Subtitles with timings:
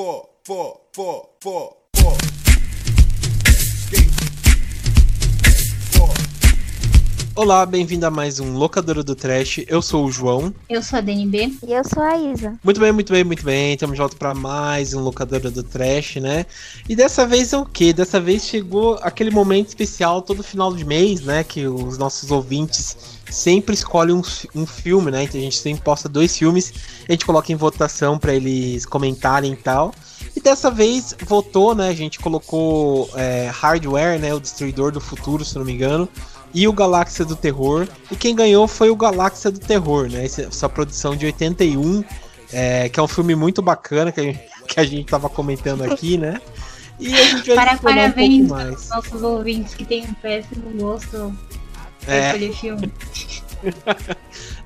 [0.00, 2.29] four, four, four, four, four.
[7.42, 9.64] Olá, bem-vindo a mais um Locadora do Trash.
[9.66, 10.52] Eu sou o João.
[10.68, 11.56] Eu sou a DNB.
[11.66, 12.52] E eu sou a Isa.
[12.62, 13.72] Muito bem, muito bem, muito bem.
[13.72, 16.44] Estamos de volta para mais um Locadora do Trash, né?
[16.86, 17.94] E dessa vez é o quê?
[17.94, 21.42] Dessa vez chegou aquele momento especial todo final de mês, né?
[21.42, 22.94] Que os nossos ouvintes
[23.30, 24.22] sempre escolhem um,
[24.54, 25.22] um filme, né?
[25.22, 26.74] Então a gente sempre posta dois filmes,
[27.08, 29.94] a gente coloca em votação para eles comentarem e tal.
[30.36, 31.88] E dessa vez votou, né?
[31.88, 34.34] A gente colocou é, Hardware, né?
[34.34, 36.06] O Destruidor do Futuro, se não me engano.
[36.52, 37.86] E o Galáxia do Terror.
[38.10, 40.24] E quem ganhou foi o Galáxia do Terror, né?
[40.24, 42.04] Essa, essa produção de 81,
[42.52, 45.82] é, que é um filme muito bacana que a, gente, que a gente tava comentando
[45.82, 46.40] aqui, né?
[46.98, 50.70] E a gente vai Para, um parabéns pouco aos nossos ouvintes que têm um péssimo
[50.78, 51.34] gosto
[52.06, 52.26] É.
[52.26, 52.92] escolher filme.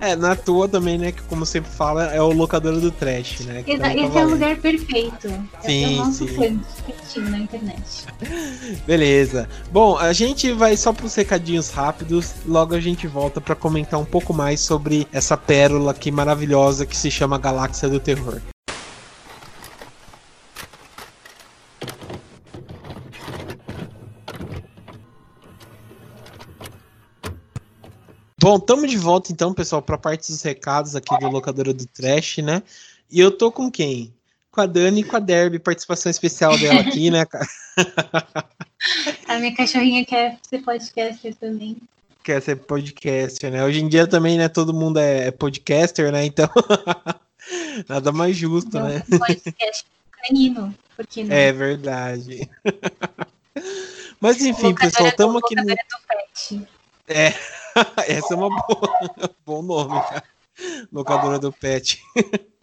[0.01, 1.13] É, na toa também, né?
[1.13, 3.65] Que como sempre fala, é o locador do trash, né?
[3.67, 5.29] Exa- tá Esse é o lugar perfeito.
[5.63, 6.35] Sim, é o nosso sim.
[6.37, 8.07] canto quentinho na internet.
[8.87, 9.49] Beleza.
[9.73, 12.35] Bom, a gente vai só para os recadinhos rápidos.
[12.47, 16.97] Logo a gente volta para comentar um pouco mais sobre essa pérola aqui maravilhosa que
[16.97, 18.41] se chama Galáxia do Terror.
[28.45, 31.87] Bom, estamos de volta então, pessoal, para a parte dos recados aqui do Locadora do
[31.87, 32.63] Trash, né?
[33.11, 34.13] E eu tô com quem?
[34.51, 37.25] Com a Dani e com a Derby, participação especial dela aqui, né?
[39.27, 41.79] A minha cachorrinha quer ser podcaster também.
[42.23, 43.65] quer ser podcaster, né?
[43.65, 46.27] Hoje em dia também, né, todo mundo é podcaster, né?
[46.27, 46.51] Então,
[47.89, 49.03] nada mais justo, né?
[49.09, 49.87] podcast
[50.23, 50.75] canino.
[50.95, 51.27] Porque?
[51.31, 52.47] É verdade.
[54.21, 55.65] Mas enfim, pessoal, estamos aqui no...
[57.09, 57.33] É,
[58.09, 59.11] essa é uma boa,
[59.45, 60.23] bom nome, cara.
[60.93, 62.01] Locadora do Pet.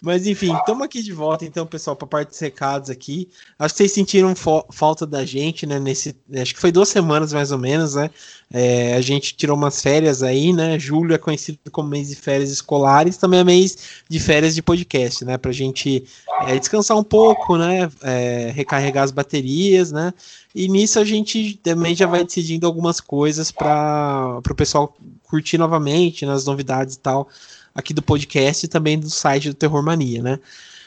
[0.00, 3.28] Mas enfim, estamos aqui de volta, então, pessoal, para parte dos recados aqui.
[3.56, 4.34] Acho que vocês sentiram
[4.70, 5.78] falta da gente, né?
[5.78, 8.10] Nesse, acho que foi duas semanas mais ou menos, né?
[8.50, 10.76] É, a gente tirou umas férias aí, né?
[10.78, 15.24] Julho é conhecido como mês de férias escolares, também é mês de férias de podcast,
[15.24, 15.38] né?
[15.38, 16.04] Pra gente
[16.48, 17.88] é, descansar um pouco, né?
[18.02, 20.12] É, recarregar as baterias, né?
[20.52, 26.26] E nisso a gente também já vai decidindo algumas coisas para o pessoal curtir novamente,
[26.26, 27.28] nas novidades e tal,
[27.74, 30.38] aqui do podcast e também do site do Terror Mania, né?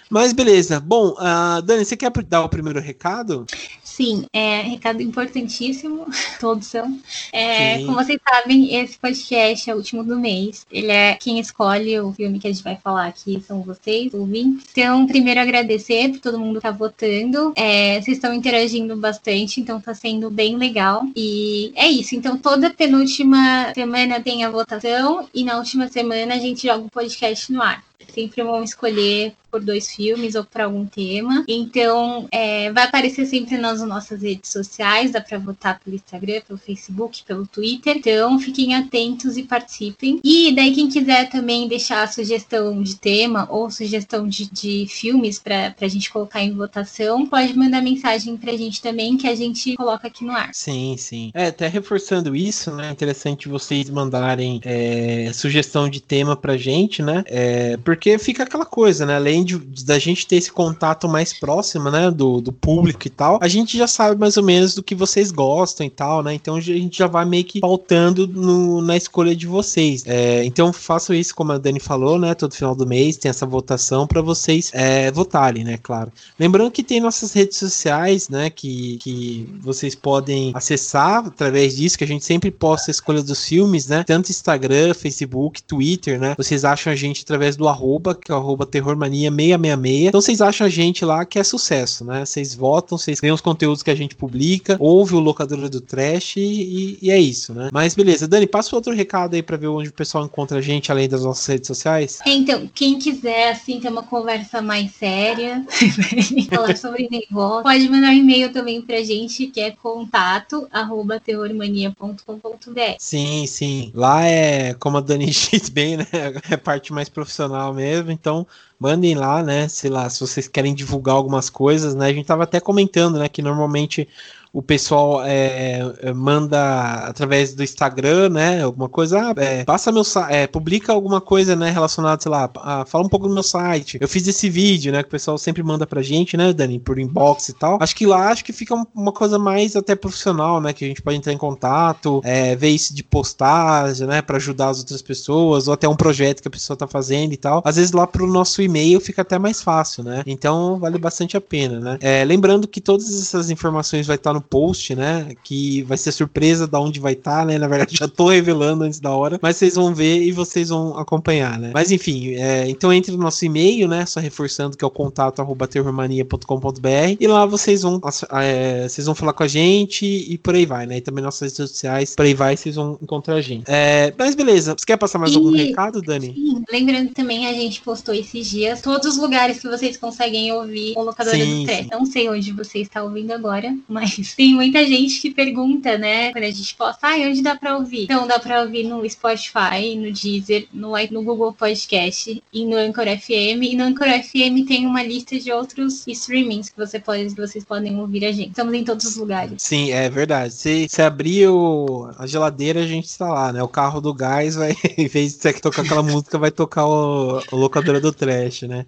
[0.10, 0.80] Mas beleza.
[0.80, 3.46] Bom, ah, Dani, você quer dar o primeiro recado?
[3.96, 6.06] Sim, é recado importantíssimo,
[6.38, 7.00] todos são.
[7.32, 10.68] É, como vocês sabem, esse podcast é o último do mês.
[10.70, 14.66] Ele é quem escolhe o filme que a gente vai falar aqui, são vocês, ouvintes.
[14.70, 17.54] Então, primeiro agradecer por todo mundo que tá votando.
[17.56, 21.04] É, vocês estão interagindo bastante, então tá sendo bem legal.
[21.16, 22.16] E é isso.
[22.16, 26.92] Então, toda penúltima semana tem a votação e na última semana a gente joga o
[26.92, 27.82] podcast no ar.
[28.14, 31.46] Sempre vão escolher por dois filmes ou por algum tema.
[31.48, 36.60] Então, é, vai aparecer sempre nas nossas redes sociais, dá para votar pelo Instagram, pelo
[36.60, 37.96] Facebook, pelo Twitter.
[37.96, 40.20] Então, fiquem atentos e participem.
[40.22, 45.74] E daí, quem quiser também deixar sugestão de tema ou sugestão de, de filmes para
[45.80, 50.08] a gente colocar em votação, pode mandar mensagem pra gente também, que a gente coloca
[50.08, 50.50] aqui no ar.
[50.54, 51.32] Sim, sim.
[51.34, 52.90] É, até reforçando isso, né?
[52.90, 57.24] É interessante vocês mandarem é, sugestão de tema pra gente, né?
[57.28, 59.16] É, porque fica aquela coisa, né?
[59.16, 62.10] Além de, da gente ter esse contato mais próximo, né?
[62.10, 65.32] Do, do público e tal, a gente já sabe mais ou menos do que vocês
[65.32, 66.34] gostam e tal, né?
[66.34, 70.04] Então a gente já vai meio que pautando no- na escolha de vocês.
[70.08, 72.34] É, então façam isso, como a Dani falou, né?
[72.34, 75.78] Todo final do mês tem essa votação pra vocês é, votarem, né?
[75.82, 76.12] Claro.
[76.40, 78.50] Lembrando que tem nossas redes sociais, né?
[78.50, 83.46] Que, que vocês podem acessar através disso, que a gente sempre posta a escolha dos
[83.46, 84.04] filmes, né?
[84.04, 86.34] Tanto Instagram, Facebook, Twitter, né?
[86.36, 90.08] Vocês acham a gente através do arroba, que é o arroba terrormania666.
[90.08, 92.26] Então vocês acham a gente lá que é sucesso, né?
[92.26, 96.38] Vocês votam, vocês veem os conteúdos que a gente publica, ouve o Locadora do Trash
[96.38, 97.70] e, e é isso, né?
[97.72, 100.92] Mas beleza, Dani, passa outro recado aí pra ver onde o pessoal encontra a gente,
[100.92, 102.20] além das nossas redes sociais.
[102.26, 105.66] Então, quem quiser, assim, ter uma conversa mais séria,
[106.50, 112.96] falar sobre negócio, pode mandar um e-mail também pra gente, que é contato, arroba terrormania.com.br.
[113.00, 113.92] Sim, sim.
[113.94, 116.08] Lá é, como a Dani diz bem, né?
[116.50, 118.12] É parte mais profissional mesmo.
[118.12, 118.46] Então,
[118.80, 119.68] mandem lá, né?
[119.68, 122.08] Sei lá, se vocês querem divulgar algumas coisas, né?
[122.08, 123.30] A gente tava até comentando, né?
[123.30, 124.08] Que normalmente
[124.56, 128.64] o pessoal é, é manda através do Instagram, né?
[128.64, 132.86] Alguma coisa, ah, é, passa meu é, publica alguma coisa, né, relacionada, sei lá, ah,
[132.88, 133.98] fala um pouco do meu site.
[134.00, 136.98] Eu fiz esse vídeo, né, que o pessoal sempre manda pra gente, né, Dani, por
[136.98, 137.78] inbox e tal.
[137.82, 141.02] Acho que lá acho que fica uma coisa mais até profissional, né, que a gente
[141.02, 145.68] pode entrar em contato, é, ver isso de postagem, né, para ajudar as outras pessoas,
[145.68, 147.62] ou até um projeto que a pessoa tá fazendo e tal.
[147.66, 150.24] Às vezes lá pro nosso e-mail fica até mais fácil, né?
[150.26, 151.98] Então vale bastante a pena, né?
[152.00, 155.34] É, lembrando que todas essas informações vai estar no post, né?
[155.44, 157.58] Que vai ser surpresa da onde vai estar, né?
[157.58, 160.98] Na verdade já tô revelando antes da hora, mas vocês vão ver e vocês vão
[160.98, 161.72] acompanhar, né?
[161.74, 164.06] Mas enfim, é, então entre no nosso e-mail, né?
[164.06, 168.00] Só reforçando que é o contato arroba terrormania.com.br e lá vocês vão,
[168.32, 170.98] é, vocês vão falar com a gente e por aí vai, né?
[170.98, 173.64] E também nossas redes sociais, por aí vai, vocês vão encontrar a gente.
[173.68, 175.36] É, mas beleza, você quer passar mais e...
[175.36, 176.34] algum recado, Dani?
[176.34, 180.94] Sim, lembrando também a gente postou esses dias todos os lugares que vocês conseguem ouvir
[180.96, 181.88] o locadora sim, do Tré.
[181.92, 186.32] Não sei onde você está ouvindo agora, mas tem muita gente que pergunta, né?
[186.32, 188.04] Quando a gente posta, ah, onde dá pra ouvir?
[188.04, 193.06] Então dá pra ouvir no Spotify, no Deezer, no, no Google Podcast e no Anchor
[193.06, 193.64] FM.
[193.64, 197.98] E no Anchor FM tem uma lista de outros streamings que você pode, vocês podem
[197.98, 198.50] ouvir a gente.
[198.50, 199.62] Estamos em todos os lugares.
[199.62, 200.54] Sim, é verdade.
[200.54, 203.64] Se, se abrir o, a geladeira, a gente está lá, né?
[203.64, 207.42] O carro do gás vai, em vez de você tocar aquela música, vai tocar o,
[207.52, 208.86] o locadora do trash, né?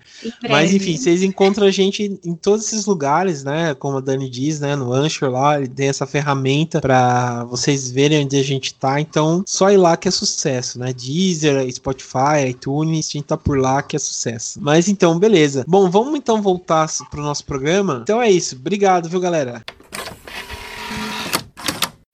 [0.49, 3.73] Mas enfim, vocês encontram a gente em todos esses lugares, né?
[3.75, 4.75] Como a Dani diz, né?
[4.75, 8.99] No Anchor lá, ele tem essa ferramenta para vocês verem onde a gente tá.
[8.99, 10.93] Então, só ir lá que é sucesso, né?
[10.93, 14.59] Deezer, Spotify, iTunes, a gente tá por lá que é sucesso.
[14.61, 15.63] Mas então, beleza.
[15.67, 17.99] Bom, vamos então voltar pro nosso programa.
[18.03, 18.55] Então é isso.
[18.55, 19.63] Obrigado, viu, galera?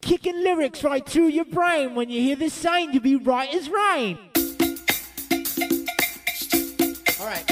[0.02, 4.18] Kicking lyrics right through your brain when you hear sign to be right as rain.
[7.20, 7.44] All right.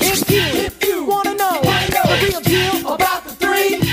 [0.00, 3.89] If you, if you wanna know the real deal about the three,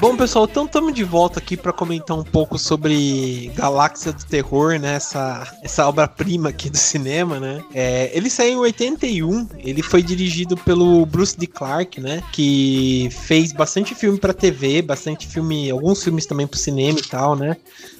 [0.00, 4.78] Bom, pessoal, então estamos de volta aqui para comentar um pouco sobre Galáxia do Terror,
[4.78, 4.94] né?
[4.94, 7.64] Essa, essa obra-prima aqui do cinema, né?
[7.74, 11.48] É, ele saiu em 81, ele foi dirigido pelo Bruce D.
[11.48, 12.22] Clark, né?
[12.32, 17.34] Que fez bastante filme para TV, bastante filme, alguns filmes também para cinema e tal,
[17.34, 17.56] né?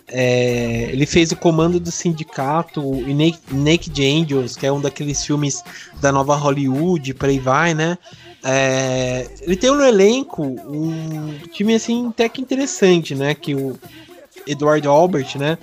[0.07, 3.13] É, ele fez o Comando do Sindicato e
[3.53, 5.63] Naked Angels, que é um daqueles filmes
[6.01, 7.99] da nova Hollywood, por aí vai, né?
[8.45, 13.35] É, ele tem no elenco um time assim até que interessante, né?
[13.35, 13.79] Que o
[14.47, 15.59] Edward Albert, né?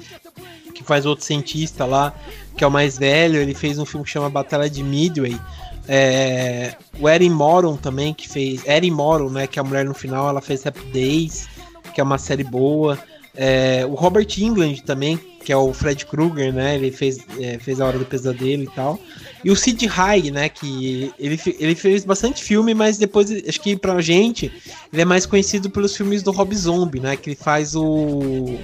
[0.73, 2.13] Que faz outro cientista lá,
[2.57, 3.39] que é o mais velho.
[3.39, 5.39] Ele fez um filme que chama Batalha de Midway.
[5.87, 8.65] É, o Erin Moron também, que fez.
[8.65, 9.47] Erin Moron, né?
[9.47, 11.47] Que é a mulher no final, ela fez Happy Days,
[11.93, 12.99] que é uma série boa.
[13.35, 16.75] É, o Robert England também, que é o Fred Krueger, né?
[16.75, 18.99] Ele fez, é, fez A Hora do Pesadelo e tal.
[19.43, 20.49] E o Sid Haig, né?
[20.49, 24.51] Que ele, ele fez bastante filme, mas depois, acho que pra gente,
[24.91, 27.15] ele é mais conhecido pelos filmes do Rob Zombie, né?
[27.15, 28.57] Que ele faz o.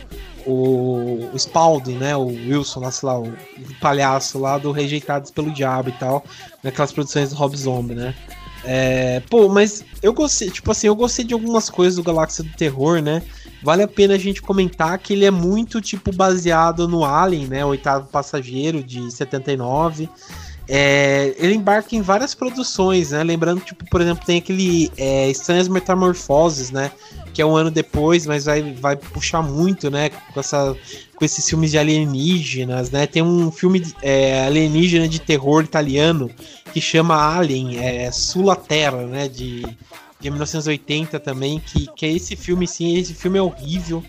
[0.43, 2.15] O, o Spalding, né?
[2.15, 6.25] O Wilson, lá, sei lá, o, o palhaço lá do Rejeitados pelo Diabo e tal.
[6.63, 8.15] Naquelas produções do Rob Zombie, né?
[8.63, 12.51] É, pô, mas eu gostei, tipo assim, eu gostei de algumas coisas do Galáxia do
[12.51, 13.21] Terror, né?
[13.63, 17.65] Vale a pena a gente comentar que ele é muito, tipo, baseado no Alien, né?
[17.65, 20.09] O oitavo passageiro de 79.
[20.67, 23.23] É, ele embarca em várias produções, né?
[23.23, 26.91] Lembrando, tipo, por exemplo, tem aquele é, Estranhas Metamorfoses, né?
[27.33, 30.09] Que é um ano depois, mas vai, vai puxar muito, né?
[30.09, 30.75] Com, essa,
[31.15, 33.05] com esses filmes de alienígenas, né?
[33.05, 36.31] Tem um filme é, alienígena de terror italiano
[36.73, 39.27] que chama Alien, é, Sula Terra, né?
[39.27, 39.65] De,
[40.21, 44.03] de 1980 também, que, que é esse filme, sim, esse filme é horrível.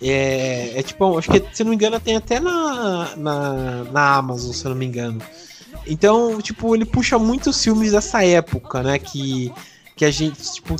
[0.00, 4.52] É, é tipo, acho que, se não me engano, tem até na, na, na Amazon,
[4.52, 5.20] se não me engano.
[5.86, 8.98] Então, tipo, ele puxa muitos filmes dessa época, né?
[8.98, 9.52] Que,
[9.96, 10.76] que a gente, tipo,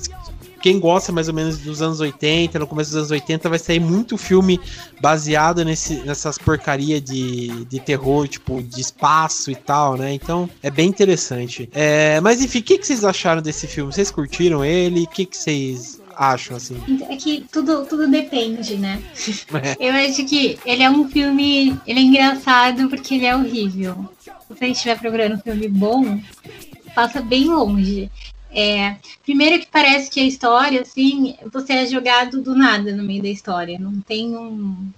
[0.66, 3.78] quem gosta mais ou menos dos anos 80, no começo dos anos 80, vai sair
[3.78, 4.58] muito filme
[5.00, 10.12] baseado nesse, nessas porcaria de, de terror, tipo, de espaço e tal, né?
[10.12, 11.70] Então, é bem interessante.
[11.73, 13.92] É, mas enfim, o que, que vocês acharam desse filme?
[13.92, 15.04] Vocês curtiram ele?
[15.04, 16.76] O que, que vocês acham, assim?
[17.08, 19.00] É que tudo, tudo depende, né?
[19.54, 19.76] É.
[19.78, 21.78] Eu acho que ele é um filme.
[21.87, 26.20] Ele é engraçado porque ele é horrível se você estiver procurando um filme bom,
[26.94, 28.11] passa bem longe.
[28.56, 33.22] É, primeiro que parece que a história, assim, você é jogado do nada no meio
[33.22, 33.78] da história.
[33.78, 34.88] Não tem um.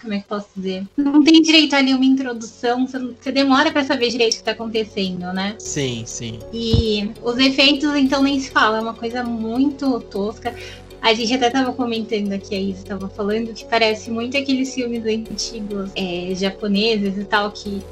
[0.00, 0.86] Como é que posso dizer?
[0.96, 4.52] Não tem direito ali uma introdução, você, você demora para saber direito o que tá
[4.52, 5.56] acontecendo, né?
[5.58, 6.38] Sim, sim.
[6.54, 10.54] E os efeitos, então, nem se fala, é uma coisa muito tosca.
[11.02, 15.04] A gente até tava comentando aqui, a Isa tava falando, que parece muito aqueles filmes
[15.04, 17.82] antigos é, japoneses e tal, que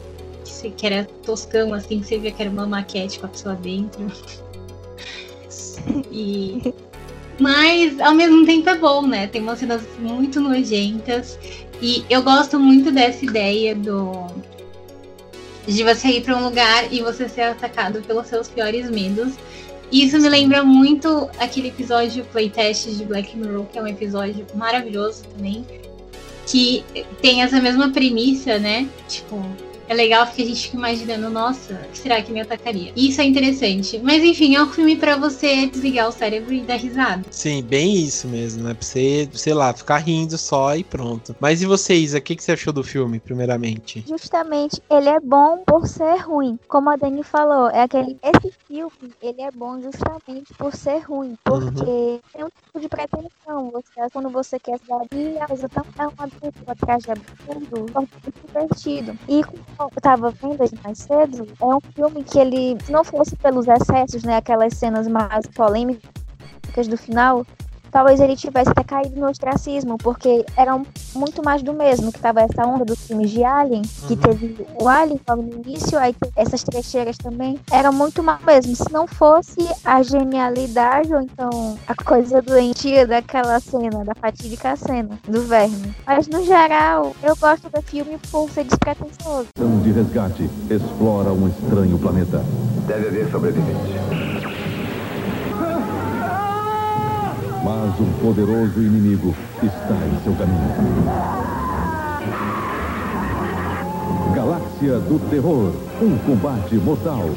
[0.76, 4.10] que era toscão, assim, que você via que era uma maquete com a pessoa dentro.
[6.10, 6.74] E
[7.38, 9.26] mas ao mesmo tempo é bom, né?
[9.28, 11.38] Tem umas cenas muito nojentas
[11.80, 14.26] e eu gosto muito dessa ideia do
[15.66, 19.34] de você ir para um lugar e você ser atacado pelos seus piores medos.
[19.92, 25.24] Isso me lembra muito aquele episódio playtest de Black Mirror, que é um episódio maravilhoso
[25.24, 25.64] também,
[26.46, 26.84] que
[27.22, 28.88] tem essa mesma premissa, né?
[29.08, 29.42] Tipo,
[29.88, 32.92] é legal porque a gente fica imaginando, nossa, o que será que me atacaria?
[32.94, 33.98] Isso é interessante.
[34.02, 37.24] Mas enfim, é um filme para você desligar o cérebro e dar risada.
[37.30, 38.74] Sim, bem isso mesmo, né?
[38.74, 41.34] Pra você, sei lá, ficar rindo só e pronto.
[41.40, 44.04] Mas e você, Isa, o que, que você achou do filme, primeiramente?
[44.06, 46.58] Justamente, ele é bom por ser ruim.
[46.68, 48.18] Como a Dani falou, é aquele.
[48.22, 51.36] Esse filme, ele é bom justamente por ser ruim.
[51.44, 52.20] Porque uhum.
[52.32, 53.70] tem um tipo de pretensão.
[53.72, 56.28] Você, quando você quer saber, a coisa tão uma
[56.66, 59.18] atrás de absurdo, é muito divertido.
[59.28, 59.42] E
[59.78, 64.24] eu tava vendo mais cedo, é um filme que ele, se não fosse pelos excessos,
[64.24, 67.46] né, aquelas cenas mais polêmicas do final,
[67.90, 70.80] talvez ele tivesse até caído no ostracismo, porque era
[71.14, 74.20] muito mais do mesmo, que tava essa onda dos filmes de Alien, que uhum.
[74.20, 78.76] teve o Alien logo no início, aí essas trecheiras também, era muito mais mesmo.
[78.76, 85.18] Se não fosse a genialidade, ou então a coisa doentia daquela cena, da fatídica cena
[85.26, 85.94] do verme.
[86.06, 89.48] Mas no geral, eu gosto do filme por ser despretensioso.
[89.82, 92.42] De resgate, explora um estranho planeta.
[92.86, 94.27] Deve haver sobreviventes.
[97.64, 101.38] Mas um poderoso inimigo está em seu caminho.
[104.34, 107.30] Galáxia do Terror, um combate mortal.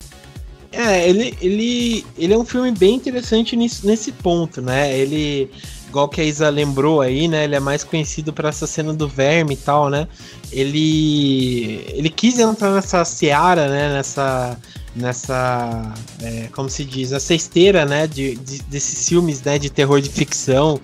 [0.71, 4.97] É, ele, ele, ele é um filme bem interessante nisso, nesse ponto, né?
[4.97, 5.49] Ele,
[5.89, 7.43] igual que a Isa lembrou aí, né?
[7.43, 10.07] Ele é mais conhecido por essa cena do verme e tal, né?
[10.49, 13.93] Ele, ele quis entrar nessa seara, né?
[13.93, 14.57] Nessa,
[14.95, 20.01] nessa, é, como se diz, essa esteira, né, de, de, desses filmes, né, de terror
[20.01, 20.79] de ficção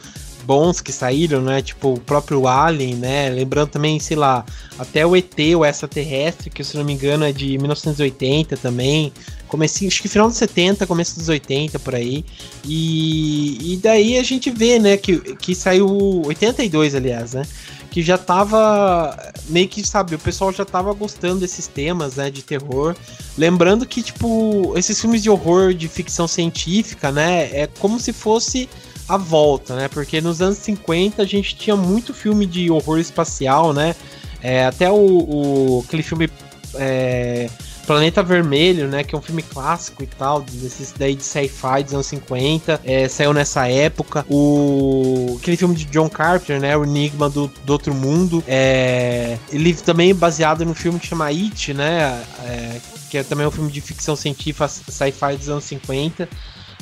[0.48, 4.46] bons que saíram, né, tipo o próprio Alien, né, lembrando também, sei lá,
[4.80, 9.12] até o ET, o Extraterrestre, que se não me engano é de 1980 também,
[9.50, 12.24] comecei, acho que final dos 70, começo dos 80, por aí,
[12.64, 17.44] e, e daí a gente vê, né, que, que saiu 82, aliás, né,
[17.92, 19.16] que já tava
[19.50, 22.96] meio que, sabe, o pessoal já tava gostando desses temas, né, de terror.
[23.38, 28.70] Lembrando que, tipo, esses filmes de horror de ficção científica, né, é como se fosse
[29.08, 29.88] a volta, né?
[29.88, 33.96] Porque nos anos 50 a gente tinha muito filme de horror espacial, né?
[34.42, 36.30] É, até o, o, aquele filme
[36.76, 37.50] é,
[37.88, 39.02] Planeta Vermelho, né?
[39.02, 42.82] Que é um filme clássico e tal, desses daí de sci-fi dos anos 50.
[42.84, 44.26] É, saiu nessa época.
[44.30, 46.76] O, aquele filme de John Carpenter, né?
[46.76, 48.44] O Enigma do, do Outro Mundo.
[48.46, 52.22] É, ele também é baseado no filme que chama It, né?
[52.44, 56.28] É, que é também um filme de ficção científica sci-fi dos anos 50.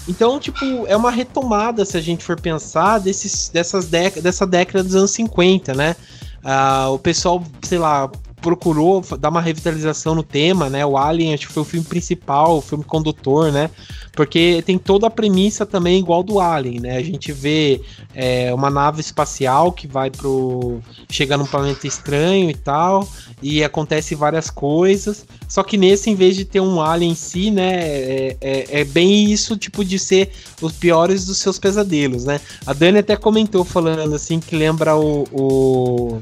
[0.08, 4.96] Então, tipo, é uma retomada, se a gente for pensar, desses, dessas dessa década dos
[4.96, 5.96] anos 50, né?
[6.44, 8.10] Uh, o pessoal, sei lá,
[8.46, 10.86] procurou dar uma revitalização no tema, né?
[10.86, 13.72] O Alien acho que foi o filme principal, o filme condutor, né?
[14.12, 16.96] Porque tem toda a premissa também igual do Alien, né?
[16.96, 17.82] A gente vê
[18.14, 20.80] é, uma nave espacial que vai pro.
[21.10, 23.10] chega num planeta estranho e tal,
[23.42, 25.26] e acontece várias coisas.
[25.50, 27.80] Só que nesse, em vez de ter um alien em si, né?
[27.80, 30.30] É, é, é bem isso, tipo, de ser
[30.62, 32.40] os piores dos seus pesadelos, né?
[32.64, 36.20] A Dani até comentou falando assim que lembra o, o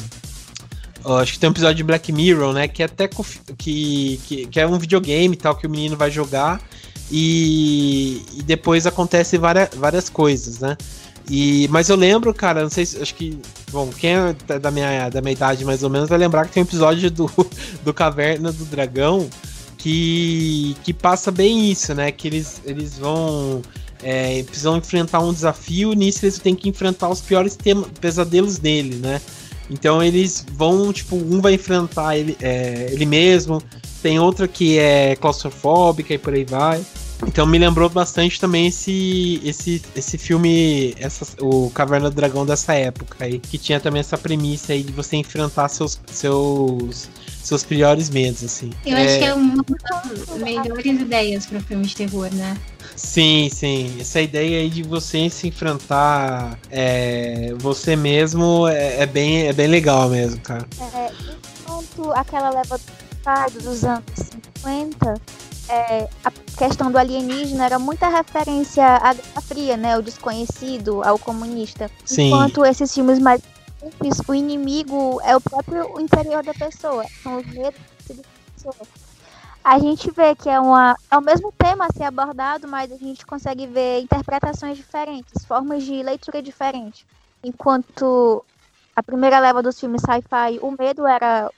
[1.06, 2.68] acho que tem um episódio de Black Mirror, né?
[2.68, 6.62] Que é até que, que, que é um videogame tal que o menino vai jogar
[7.12, 10.78] e, e depois acontece várias, várias coisas, né?
[11.30, 13.02] E, mas eu lembro, cara, não sei se.
[13.02, 13.38] Acho que.
[13.72, 16.64] Bom, quem é da minha, da minha idade mais ou menos vai lembrar que tem
[16.64, 17.32] um episódio do,
[17.84, 19.30] do Caverna do Dragão
[19.78, 22.12] que, que passa bem isso, né?
[22.12, 23.62] Que eles, eles vão.
[24.02, 27.58] É, precisam enfrentar um desafio, nisso eles têm que enfrentar os piores
[28.02, 29.22] pesadelos dele, né?
[29.74, 33.62] Então eles vão, tipo, um vai enfrentar ele, é, ele mesmo,
[34.04, 36.86] tem outra que é claustrofóbica e por aí vai.
[37.26, 42.74] Então me lembrou bastante também esse esse, esse filme, essa, o Caverna do Dragão dessa
[42.74, 47.10] época aí, que tinha também essa premissa aí de você enfrentar seus seus
[47.42, 48.70] seus piores medos, assim.
[48.86, 49.06] Eu é...
[49.06, 52.58] acho que é uma das melhores ideias para filme de terror, né?
[52.96, 53.98] Sim, sim.
[54.00, 59.68] Essa ideia aí de você se enfrentar é, você mesmo é, é, bem, é bem
[59.68, 60.66] legal mesmo, cara.
[60.94, 61.12] É,
[61.62, 62.80] enquanto aquela leva
[63.62, 64.04] dos anos
[64.62, 65.22] 50,
[65.70, 69.98] é, a questão do alienígena era muita referência à Guerra Fria, né?
[69.98, 71.90] O desconhecido, ao comunista.
[72.06, 72.28] Sim.
[72.28, 73.42] Enquanto esses filmes mais
[73.80, 77.06] simples, o inimigo é o próprio interior da pessoa.
[77.22, 78.24] São os medos da
[78.56, 78.76] pessoa.
[79.64, 82.98] A gente vê que é, uma, é o mesmo tema a ser abordado, mas a
[82.98, 87.06] gente consegue ver interpretações diferentes, formas de leitura diferentes.
[87.42, 88.44] Enquanto
[88.96, 91.50] a primeira leva dos filmes sci-fi, o medo era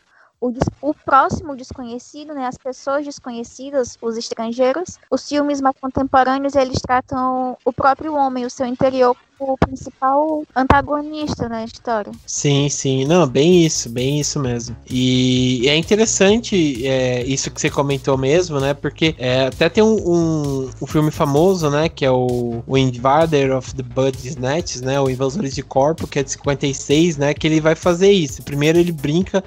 [0.46, 5.00] o, o, próximo desconhecido, né, as pessoas desconhecidas, os estrangeiros.
[5.10, 11.50] Os filmes mais contemporâneos, eles tratam o próprio homem, o seu interior, o principal antagonista
[11.50, 12.12] na história.
[12.26, 13.06] Sim, sim.
[13.06, 14.76] Não, bem isso, bem isso mesmo.
[14.90, 18.74] E é interessante é, isso que você comentou mesmo, né?
[18.74, 21.90] Porque é, até tem um, um, um, filme famoso, né?
[21.90, 25.00] Que é o, o Invader of the Body Snatches, né?
[25.00, 27.34] O Invasores de Corpo, que é de 56, né?
[27.34, 28.42] Que ele vai fazer isso.
[28.44, 29.44] Primeiro ele brinca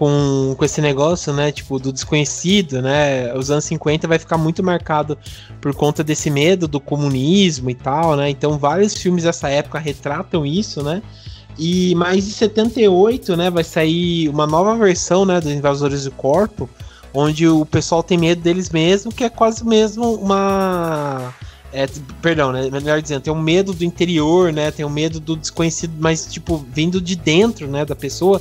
[0.00, 1.52] com, com esse negócio, né?
[1.52, 3.34] Tipo, do desconhecido, né?
[3.34, 5.18] Os anos 50 vai ficar muito marcado
[5.60, 8.30] por conta desse medo do comunismo e tal, né?
[8.30, 11.02] Então vários filmes dessa época retratam isso, né?
[11.58, 16.70] E mais de 78, né, vai sair uma nova versão, né, dos Invasores do Corpo,
[17.12, 21.34] onde o pessoal tem medo deles mesmo, que é quase mesmo uma
[21.74, 21.86] é,
[22.22, 22.70] perdão, né?
[22.70, 24.70] Melhor dizendo, tem um medo do interior, né?
[24.70, 28.40] Tem um medo do desconhecido, mas tipo, vindo de dentro, né, da pessoa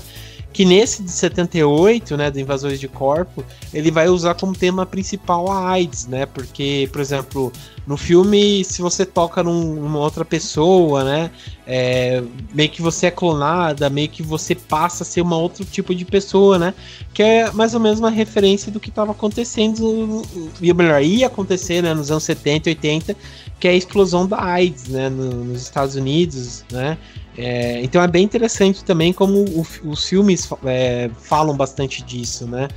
[0.52, 5.52] que nesse de 78, né, do Invasores de Corpo, ele vai usar como tema principal
[5.52, 6.26] a AIDS, né?
[6.26, 7.54] Porque, por exemplo,
[7.86, 11.32] no filme, se você toca num, numa outra pessoa, né,
[11.68, 15.94] é, meio que você é clonada, meio que você passa a ser uma outro tipo
[15.94, 16.74] de pessoa, né?
[17.14, 20.24] Que é mais ou menos uma referência do que estava acontecendo,
[20.60, 23.16] e melhor, ia acontecer, né, nos anos 70 e 80,
[23.60, 26.98] que é a explosão da AIDS, né, no, nos Estados Unidos, né?
[27.42, 32.68] É, então é bem interessante também como o, os filmes é, falam bastante disso, né?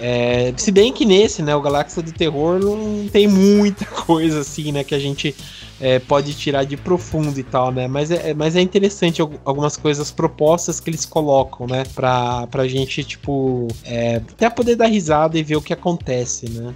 [0.00, 4.72] É, se bem que nesse, né, o Galáxia do Terror não tem muita coisa assim,
[4.72, 5.34] né, que a gente
[5.78, 7.86] é, pode tirar de profundo e tal, né?
[7.86, 11.84] Mas é, mas é interessante algumas coisas propostas que eles colocam, né?
[11.94, 16.74] Pra, pra gente, tipo, é, até poder dar risada e ver o que acontece, né?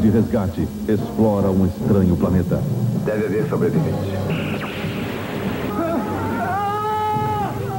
[0.00, 2.62] de resgate explora um estranho planeta.
[3.04, 4.43] Deve haver sobrevivente.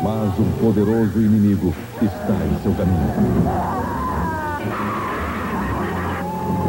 [0.06, 3.44] Mas um poderoso inimigo está em seu caminho.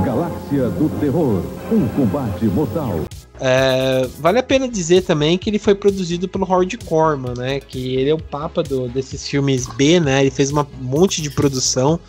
[0.02, 3.04] Galáxia do Terror, um combate mortal.
[3.38, 7.60] É, vale a pena dizer também que ele foi produzido pelo Howard Corman, né?
[7.60, 10.22] Que ele é o papa do, desses filmes B, né?
[10.22, 12.00] Ele fez um monte de produção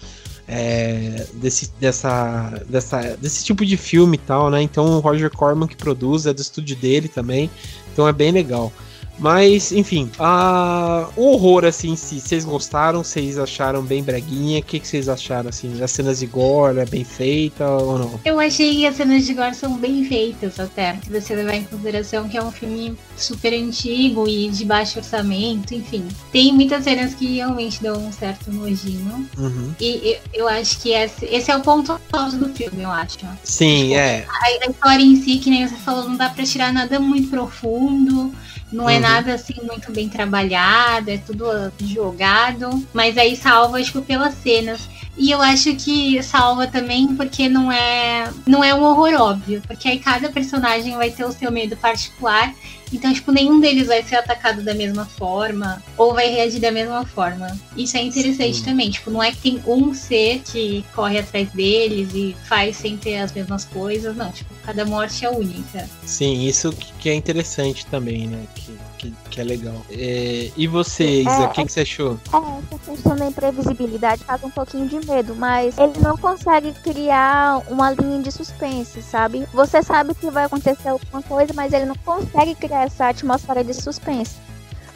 [0.48, 4.62] é, desse, dessa, dessa, desse tipo de filme e tal, né?
[4.62, 7.50] Então o Roger Corman que produz, é do estúdio dele também.
[7.92, 8.72] Então é bem legal.
[9.20, 11.08] Mas, enfim, a...
[11.16, 15.82] o horror, assim, se vocês gostaram, vocês acharam bem breguinha, o que, vocês acharam, assim?
[15.82, 18.20] As cenas de gore é bem feita ou não?
[18.24, 21.00] Eu achei que as cenas de gore são bem feitas, até.
[21.04, 25.74] Se você levar em consideração que é um filme super antigo e de baixo orçamento,
[25.74, 26.08] enfim.
[26.32, 29.28] Tem muitas cenas que realmente dão um certo nojinho.
[29.38, 29.74] Uhum.
[29.80, 33.18] E eu, eu, acho que esse, esse, é o ponto alto do filme, eu acho.
[33.44, 34.26] Sim, tipo, é.
[34.28, 37.30] A, a história em si, que nem você falou, não dá pra tirar nada muito
[37.30, 38.34] profundo.
[38.72, 38.98] Não é uhum.
[38.98, 41.46] é nada assim muito bem trabalhado, é tudo
[41.80, 44.90] jogado, mas aí salva tipo pelas cenas.
[45.18, 49.88] E eu acho que salva também porque não é não é um horror óbvio, porque
[49.88, 52.54] aí cada personagem vai ter o seu medo particular
[52.92, 57.06] então, tipo, nenhum deles vai ser atacado da mesma forma ou vai reagir da mesma
[57.06, 57.58] forma.
[57.76, 58.64] Isso é interessante Sim.
[58.64, 58.90] também.
[58.90, 63.32] Tipo, não é que tem um ser que corre atrás deles e faz sempre as
[63.32, 64.16] mesmas coisas.
[64.16, 65.88] Não, tipo, cada morte é única.
[66.06, 68.46] Sim, isso que é interessante também, né?
[68.56, 69.76] Que, que, que é legal.
[69.90, 72.20] É, e você, Isa, o é, que, que você achou?
[72.34, 77.62] É, essa questão da imprevisibilidade faz um pouquinho de medo, mas ele não consegue criar
[77.70, 79.48] uma linha de suspense, sabe?
[79.54, 83.74] Você sabe que vai acontecer alguma coisa, mas ele não consegue criar essa atmosfera de
[83.74, 84.36] suspense.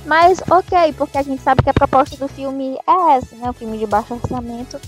[0.06, 3.50] Mas ok, porque a gente sabe que a proposta do filme é essa, né?
[3.50, 4.80] Um filme de baixo orçamento.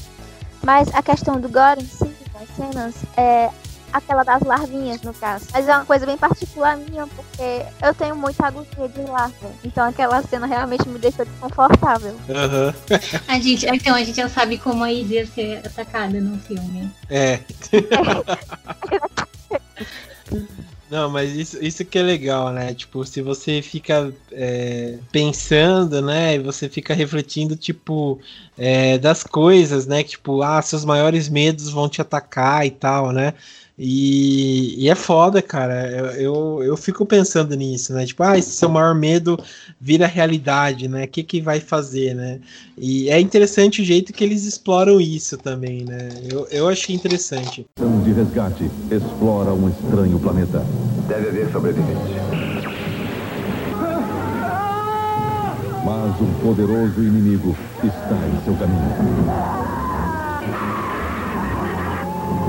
[0.63, 3.49] Mas a questão do gore em si, das cenas, é
[3.93, 5.45] aquela das larvinhas, no caso.
[5.53, 9.51] Mas é uma coisa bem particular minha, porque eu tenho muita agonia de larva.
[9.63, 12.11] Então aquela cena realmente me deixou desconfortável.
[12.11, 12.73] Uhum.
[13.27, 16.91] a gente, então a gente já sabe como a ia ser atacada no filme.
[17.09, 17.39] É.
[20.93, 22.71] Não, mas isso, isso que é legal, né?
[22.71, 26.35] Tipo, se você fica é, pensando, né?
[26.35, 28.19] E você fica refletindo, tipo,
[28.55, 30.03] é, das coisas, né?
[30.03, 33.33] Tipo, ah, seus maiores medos vão te atacar e tal, né?
[33.77, 35.89] E, e, é foda, cara.
[35.89, 38.05] Eu, eu, eu, fico pensando nisso, né?
[38.05, 39.37] Tipo, ah, esse seu maior medo
[39.81, 41.05] vira realidade, né?
[41.05, 42.39] O que, que vai fazer, né?
[42.77, 46.09] E é interessante o jeito que eles exploram isso também, né?
[46.31, 47.65] Eu, eu achei interessante.
[48.03, 50.63] De resgate explora um estranho planeta.
[51.07, 52.13] Deve haver sobrevivente.
[55.83, 59.53] Mas um poderoso inimigo está em seu caminho.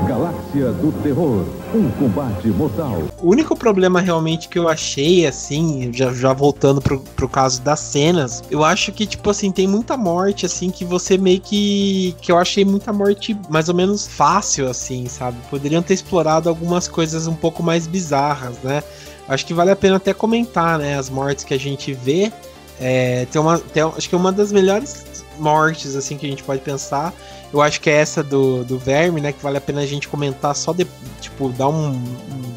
[0.03, 3.03] Galáxia do Terror, um combate mortal.
[3.21, 7.79] O único problema realmente que eu achei, assim, já, já voltando pro, pro caso das
[7.79, 12.15] cenas, eu acho que, tipo assim, tem muita morte, assim, que você meio que.
[12.21, 15.37] que eu achei muita morte mais ou menos fácil, assim, sabe?
[15.49, 18.83] Poderiam ter explorado algumas coisas um pouco mais bizarras, né?
[19.27, 20.97] Acho que vale a pena até comentar, né?
[20.97, 22.31] As mortes que a gente vê.
[22.79, 26.61] É, tem uma, tem, acho que uma das melhores mortes, assim, que a gente pode
[26.61, 27.13] pensar
[27.55, 29.31] eu acho que é essa do, do Verme, né?
[29.31, 30.85] Que vale a pena a gente comentar só de,
[31.21, 32.53] tipo, dar um, um,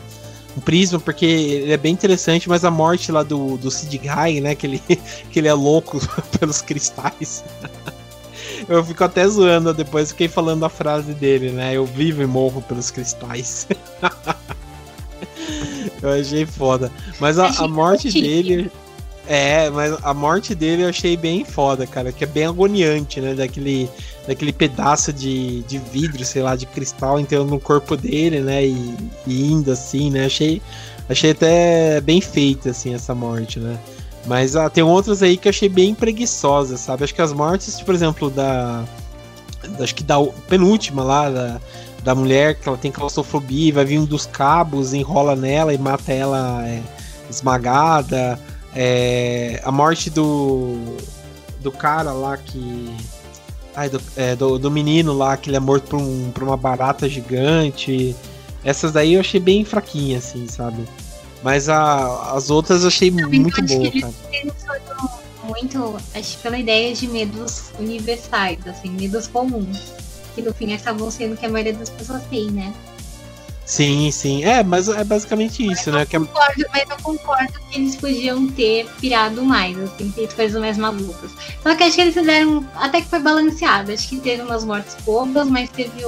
[0.56, 4.40] um prisma, porque ele é bem interessante, mas a morte lá do, do Sid Guy,
[4.40, 4.56] né?
[4.56, 4.82] Que ele,
[5.30, 6.00] que ele é louco
[6.38, 7.44] pelos cristais.
[8.68, 11.74] Eu fico até zoando depois, fiquei falando a frase dele, né?
[11.74, 13.68] Eu vivo e morro pelos cristais.
[16.02, 16.90] Eu achei foda.
[17.20, 18.70] Mas a, a morte dele.
[19.30, 22.10] É, mas a morte dele eu achei bem foda, cara.
[22.10, 23.34] Que é bem agoniante, né?
[23.34, 23.88] Daquele,
[24.26, 28.64] daquele pedaço de, de vidro, sei lá, de cristal entrando no corpo dele, né?
[28.64, 30.24] E, e indo assim, né?
[30.24, 30.62] Achei,
[31.10, 33.78] achei até bem feita, assim, essa morte, né?
[34.26, 37.04] Mas ah, tem outras aí que eu achei bem preguiçosas, sabe?
[37.04, 38.82] Acho que as mortes, por exemplo, da.
[39.78, 40.16] Acho que da
[40.48, 41.60] penúltima lá, da,
[42.02, 46.12] da mulher, que ela tem claustrofobia, vai vir um dos cabos, enrola nela e mata
[46.14, 46.80] ela é,
[47.28, 48.38] esmagada.
[48.80, 50.76] É, a morte do,
[51.58, 52.94] do cara lá que.
[53.74, 56.56] Ai, do, é, do, do, menino lá, que ele é morto por, um, por uma
[56.56, 58.14] barata gigante.
[58.62, 60.84] Essas daí eu achei bem fraquinhas, assim, sabe?
[61.42, 64.14] Mas a, as outras eu achei eu muito boas, cara.
[65.42, 69.92] Muito, acho pela ideia de medos universais, assim, medos comuns.
[70.36, 72.72] Que no fim acabam sendo que a maioria das pessoas tem, né?
[73.68, 74.44] Sim, sim.
[74.44, 75.98] É, mas é basicamente isso, né?
[75.98, 80.58] Eu é concordo, mas eu concordo que eles podiam ter pirado mais, assim, feito coisas
[80.58, 81.30] mais malucas.
[81.62, 82.66] Só que acho que eles fizeram.
[82.74, 83.92] Até que foi balanceado.
[83.92, 86.02] Acho que teve umas mortes poucas, mas teve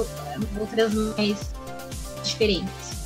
[0.59, 1.37] outras mais
[2.23, 3.00] diferentes.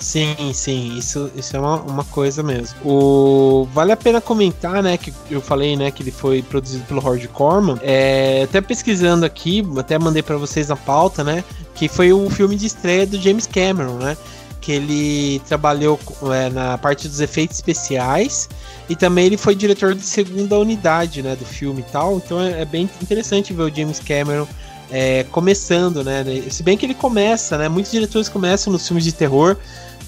[0.00, 2.74] Sim, sim, isso, isso é uma, uma coisa mesmo.
[2.82, 7.04] O, vale a pena comentar, né, que eu falei, né, que ele foi produzido pelo
[7.04, 7.78] Howard Corman.
[7.82, 12.56] É, até pesquisando aqui, até mandei para vocês na pauta, né, que foi o filme
[12.56, 14.16] de estreia do James Cameron, né,
[14.58, 16.00] que ele trabalhou
[16.32, 18.48] é, na parte dos efeitos especiais
[18.88, 22.16] e também ele foi diretor de segunda unidade, né, do filme e tal.
[22.16, 24.46] Então é, é bem interessante ver o James Cameron
[24.90, 26.24] é, começando, né?
[26.50, 27.68] Se bem que ele começa, né?
[27.68, 29.56] Muitos diretores começam nos filmes de terror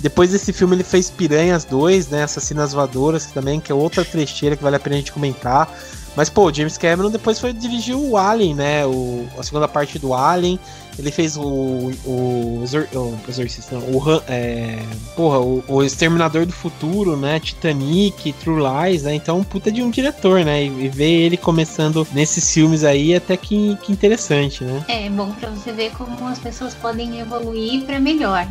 [0.03, 2.25] depois desse filme ele fez Piranhas 2, né?
[2.25, 5.73] Assassinas Voadoras também, que é outra trecheira que vale a pena a gente comentar.
[6.17, 8.85] Mas, pô, James Cameron depois foi dirigir o Alien, né?
[8.85, 10.59] O, a segunda parte do Alien.
[10.99, 11.43] Ele fez o.
[12.05, 12.61] O.
[12.63, 14.79] Exor, o Exorcista, não, o, é,
[15.17, 17.41] porra, o, o, Exterminador do Futuro, né?
[17.41, 19.15] Titanic, True Lies, né?
[19.15, 20.65] Então, puta de um diretor, né?
[20.65, 24.85] E, e ver ele começando nesses filmes aí até que, que interessante, né?
[24.89, 28.47] É bom pra você ver como as pessoas podem evoluir para melhor.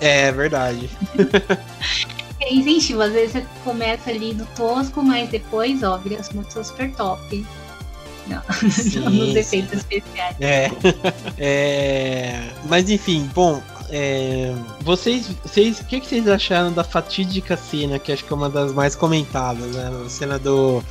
[0.00, 0.88] É verdade.
[2.40, 6.92] é incentivo, às vezes você começa ali no tosco, mas depois, ó, vira pessoa super
[6.94, 7.46] top.
[8.26, 10.36] Não, sim, nos efeitos especiais.
[10.40, 10.70] É.
[11.38, 12.50] é.
[12.66, 13.60] Mas enfim, bom,
[13.90, 18.36] é, vocês, vocês, o que, que, vocês acharam da fatídica cena, que acho que é
[18.36, 19.90] uma das mais comentadas, né?
[20.06, 20.82] A cena do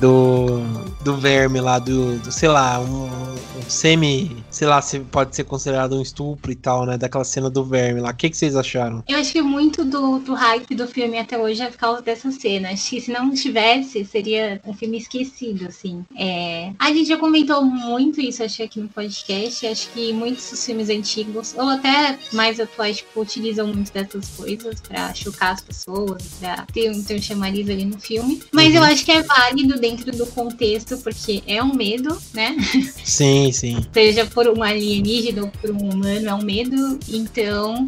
[0.00, 0.60] do,
[1.02, 5.44] do verme lá, do, do sei lá, um, um, semi, sei lá, se pode ser
[5.44, 6.98] considerado um estupro e tal, né?
[6.98, 8.10] Daquela cena do verme lá.
[8.10, 9.02] O que, que vocês acharam?
[9.08, 12.30] Eu acho que muito do, do hype do filme até hoje é por causa dessa
[12.30, 12.70] cena.
[12.70, 16.04] Acho que se não tivesse, seria um filme esquecido, assim.
[16.16, 16.72] É...
[16.78, 19.66] A gente já comentou muito isso, acho aqui no podcast.
[19.66, 24.80] Acho que muitos dos filmes antigos, ou até mais atuais, tipo, utilizam muito dessas coisas
[24.80, 28.42] pra chocar as pessoas, pra ter um, ter um chamariz ali no filme.
[28.52, 28.76] Mas uhum.
[28.76, 32.56] eu acho que é válido dentro do contexto, porque é um medo, né?
[33.04, 33.84] Sim, sim.
[33.92, 36.98] Seja por um alienígena ou por um humano, é um medo.
[37.08, 37.86] Então,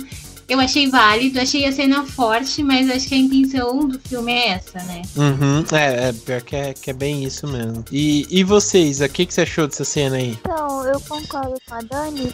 [0.48, 4.48] eu achei válido, achei a cena forte, mas acho que a intenção do filme é
[4.48, 5.02] essa, né?
[5.14, 7.84] Uhum, é, é pior que é, que é bem isso mesmo.
[7.92, 10.38] E, e vocês, o que, que você achou dessa cena aí?
[10.40, 10.57] Então,
[10.98, 12.32] eu concordo com a Dani,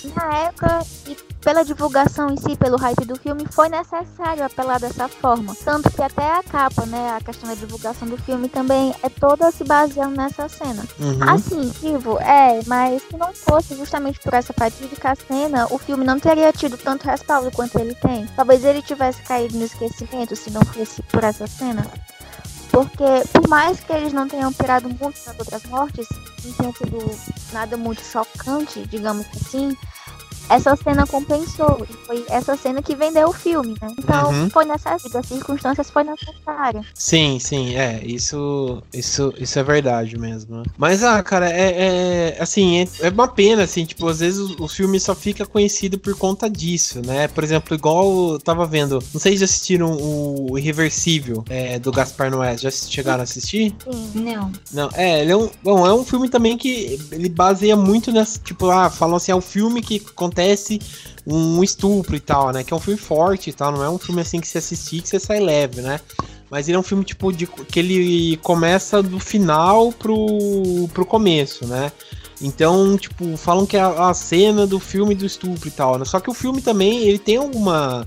[0.00, 4.78] que na época e pela divulgação em si, pelo hype do filme, foi necessário apelar
[4.78, 5.54] dessa forma.
[5.64, 9.50] Tanto que até a capa, né, a questão da divulgação do filme também é toda
[9.50, 10.84] se baseando nessa cena.
[10.98, 11.28] Uhum.
[11.28, 16.20] Assim, Ivo, é, mas se não fosse justamente por essa fatídica cena, o filme não
[16.20, 18.26] teria tido tanto respaldo quanto ele tem.
[18.36, 21.86] Talvez ele tivesse caído no esquecimento se não fosse por essa cena.
[22.70, 26.06] Porque, por mais que eles não tenham pirado muito nas outras mortes,
[26.44, 27.20] não tenha sido
[27.52, 29.76] nada muito chocante, digamos assim,
[30.50, 31.86] essa cena compensou.
[31.88, 33.94] E foi essa cena que vendeu o filme, né?
[33.98, 34.50] Então Uhum.
[34.50, 36.84] foi necessário, as circunstâncias foi necessária.
[36.94, 40.62] Sim, sim, é, isso, isso, isso é verdade mesmo.
[40.76, 44.64] Mas, ah, cara, é, é assim, é, é uma pena, assim, tipo, às vezes o,
[44.64, 47.28] o filme só fica conhecido por conta disso, né?
[47.28, 51.92] Por exemplo, igual eu tava vendo, não sei se já assistiram o Irreversível é, do
[51.92, 53.74] Gaspar Noé, já chegaram a assistir?
[53.84, 54.10] Sim.
[54.14, 54.52] Não.
[54.72, 58.38] Não, é, ele é um, bom, é um filme também que ele baseia muito nessa,
[58.38, 60.39] tipo, ah, falam assim, é um filme que acontece
[61.26, 62.64] um estupro e tal, né?
[62.64, 65.02] Que é um filme forte e tal, não é um filme assim que você assistir
[65.02, 66.00] que você sai leve, né?
[66.50, 71.66] Mas ele é um filme, tipo, de, que ele começa do final pro, pro começo,
[71.66, 71.92] né?
[72.42, 76.04] Então, tipo, falam que é a cena do filme do estupro e tal, né?
[76.04, 78.06] Só que o filme também, ele tem alguma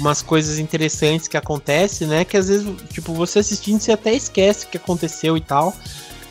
[0.00, 2.24] umas coisas interessantes que acontecem, né?
[2.24, 5.74] Que às vezes, tipo, você assistindo, você até esquece o que aconteceu e tal.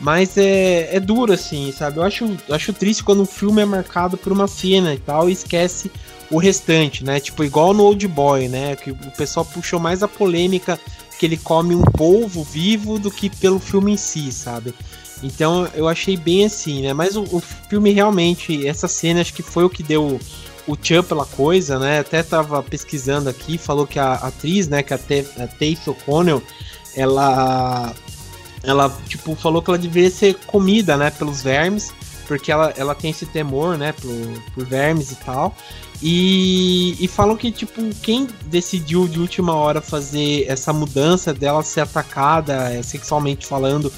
[0.00, 1.98] Mas é, é duro, assim, sabe?
[1.98, 5.32] Eu acho, acho triste quando um filme é marcado por uma cena e tal e
[5.32, 5.90] esquece
[6.30, 7.20] o restante, né?
[7.20, 8.76] Tipo, igual no Old Boy, né?
[8.76, 10.78] Que o pessoal puxou mais a polêmica
[11.18, 14.74] que ele come um polvo vivo do que pelo filme em si, sabe?
[15.22, 16.92] Então eu achei bem assim, né?
[16.92, 20.20] Mas o, o filme realmente, essa cena acho que foi o que deu
[20.66, 22.00] o tchan pela coisa, né?
[22.00, 26.42] Até tava pesquisando aqui, falou que a atriz, né, que a, Te, a Tace O'Connell,
[26.96, 27.94] ela
[28.64, 31.92] ela tipo falou que ela deveria ser comida, né, pelos vermes,
[32.26, 35.54] porque ela, ela tem esse temor, né, por, por vermes e tal.
[36.02, 41.80] E, e falam que, tipo, quem decidiu de última hora fazer essa mudança dela ser
[41.80, 43.92] atacada é, sexualmente falando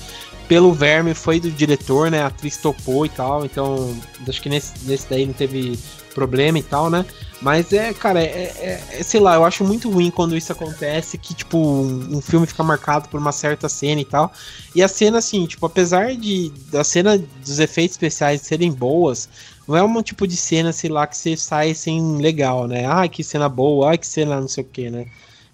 [0.46, 2.22] pelo verme foi do diretor, né?
[2.22, 3.96] A atriz topou e tal, então
[4.29, 5.79] acho que nesse, nesse daí não teve
[6.16, 7.05] problema e tal, né?
[7.40, 11.18] Mas é, cara, é, é- é- sei lá, eu acho muito ruim quando isso acontece,
[11.18, 14.33] que, tipo, um, um filme fica marcado por uma certa cena e tal.
[14.74, 19.29] E a cena, assim, tipo, apesar de da cena dos efeitos especiais serem boas,
[19.68, 22.87] não é um tipo de cena, sei lá, que você sai assim, legal, né?
[22.87, 25.07] Ai, que cena boa, ai, que cena não sei o que, né?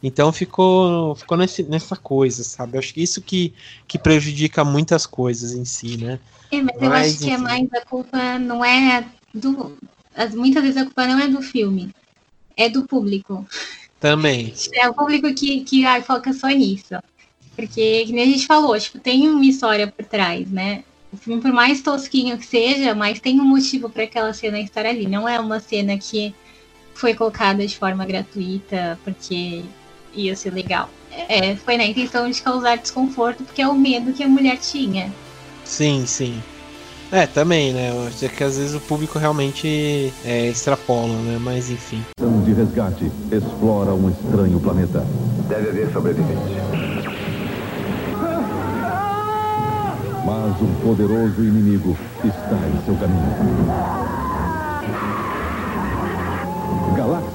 [0.03, 2.77] Então ficou, ficou nesse- nessa coisa, sabe?
[2.77, 3.53] Eu acho que isso que,
[3.87, 6.18] que prejudica muitas coisas em si, né?
[6.51, 7.42] É, mas eu Mas, acho que é enfim.
[7.44, 9.77] mais a culpa não é do.
[10.14, 11.90] As- Muitas vezes a culpa não é do filme,
[12.57, 13.46] é do público.
[14.01, 14.53] Também.
[14.75, 16.94] É o público que, que ai, foca só nisso.
[17.55, 20.85] Porque, que nem a gente falou, tipo, tem uma história por trás, né?
[21.12, 24.87] O filme, por mais tosquinho que seja, mas tem um motivo para aquela cena estar
[24.87, 25.07] ali.
[25.07, 26.35] Não é uma cena que
[26.94, 29.62] foi colocada de forma gratuita porque
[30.14, 30.88] ia ser legal.
[31.29, 35.12] É, foi na intenção de causar desconforto, porque é o medo que a mulher tinha.
[35.64, 36.42] Sim, sim.
[37.12, 37.90] É, também, né?
[37.90, 41.38] Eu acho que às vezes o público realmente é, extrapola, né?
[41.38, 42.03] Mas enfim.
[42.18, 45.07] Missão de resgate explora um estranho planeta.
[45.46, 46.57] Deve haver sobrevivente.
[50.25, 54.12] Mas um poderoso inimigo está em seu caminho.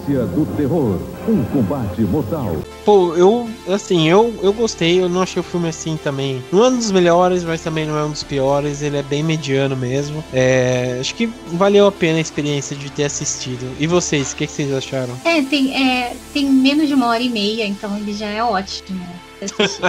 [0.07, 0.97] Do Terror.
[1.27, 2.55] Um combate mortal.
[2.85, 6.41] Pô, eu, assim, eu, eu gostei, eu não achei o filme assim também.
[6.49, 8.81] Não é um dos melhores, mas também não é um dos piores.
[8.81, 10.23] Ele é bem mediano mesmo.
[10.31, 13.69] É, acho que valeu a pena a experiência de ter assistido.
[13.77, 15.13] E vocês, o que, que vocês acharam?
[15.25, 19.05] É tem, é, tem menos de uma hora e meia, então ele já é ótimo
[19.39, 19.81] pra assistir.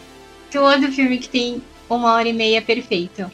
[0.50, 3.30] Todo filme que tem uma hora e meia é perfeito.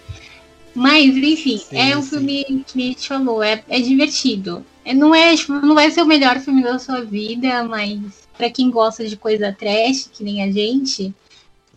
[0.74, 2.10] Mas, enfim, Sim, é um sim.
[2.10, 4.64] filme que a gente falou, é, é divertido.
[4.84, 8.50] É, não, é, tipo, não vai ser o melhor filme da sua vida, mas pra
[8.50, 11.14] quem gosta de coisa trash, que nem a gente,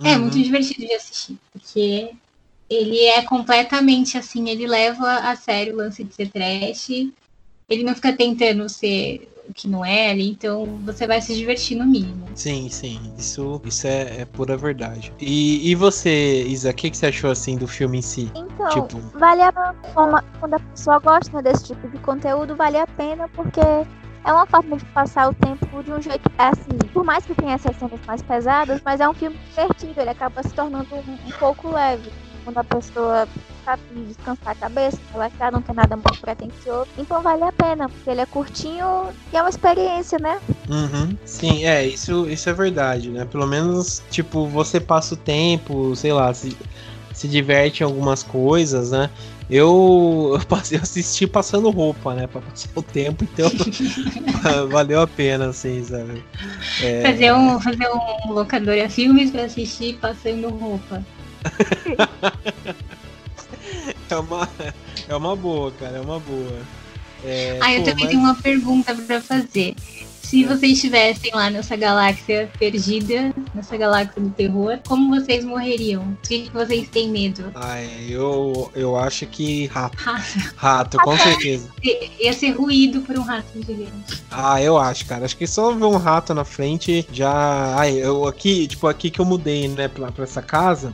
[0.03, 0.21] é Uhum.
[0.21, 1.37] muito divertido de assistir.
[1.51, 2.09] Porque
[2.69, 6.89] ele é completamente assim, ele leva a sério o lance de ser trash.
[7.69, 11.85] Ele não fica tentando ser que não é ali, então você vai se divertir no
[11.85, 12.25] mínimo.
[12.33, 15.13] Sim, sim, isso, isso é, é pura verdade.
[15.19, 18.31] E, e você, Isa, o que, que você achou assim do filme em si?
[18.35, 22.87] Então, Tipo, vale a pena, quando a pessoa gosta desse tipo de conteúdo, vale a
[22.87, 23.59] pena porque
[24.25, 26.77] é uma forma de passar o tempo de um jeito assim.
[26.91, 30.41] Por mais que tenha essas cenas mais pesadas, mas é um filme divertido, ele acaba
[30.41, 32.11] se tornando um, um pouco leve.
[32.45, 33.27] Quando a pessoa
[33.65, 36.87] sabe descansar a cabeça, relaxar, não tem nada muito pretencioso.
[36.95, 40.39] Então vale a pena, porque ele é curtinho e é uma experiência, né?
[40.69, 41.17] Uhum.
[41.25, 43.25] Sim, é, isso, isso é verdade, né?
[43.25, 46.55] Pelo menos, tipo, você passa o tempo, sei lá, se,
[47.11, 49.09] se diverte em algumas coisas, né?
[49.49, 50.37] Eu,
[50.71, 52.27] eu assisti passando roupa, né?
[52.27, 53.49] Pra passar o tempo, então
[54.69, 56.23] valeu a pena, assim, sabe?
[56.83, 61.03] É, Fazer um, fazer um locador a filmes pra assistir passando roupa.
[64.09, 64.49] é, uma,
[65.07, 66.59] é uma boa, cara, é uma boa.
[67.23, 69.75] É, Ah, eu pô, também mas- tenho uma pergunta pra fazer.
[69.79, 70.05] Se
[70.41, 76.01] Se vocês estivessem lá nessa galáxia perdida, nessa galáxia do terror, como vocês morreriam?
[76.01, 77.51] O que, que vocês têm medo?
[77.53, 79.95] Ai, eu, eu acho que rato.
[79.97, 80.23] Rato.
[80.55, 81.69] Rato, com certeza.
[82.19, 84.23] Ia ser ruído por um rato gigante.
[84.31, 85.25] Ah, eu acho, cara.
[85.25, 87.75] Acho que só ver um rato na frente já.
[87.77, 90.91] Ai, eu aqui, tipo, aqui que eu mudei, né, pra, pra essa casa.